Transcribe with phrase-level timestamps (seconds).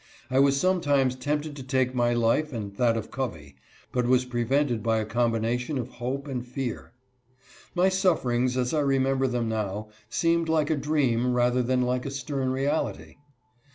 [0.31, 3.53] I was sometimes tempted to ^ake_jny^life and jjiat _oi
[3.93, 6.93] Covgy^but was prevented by a combination of hope and fear.
[7.75, 12.07] My suffer ings, as I remember them now, seem like a dream rather than like
[12.07, 13.17] a stern reality.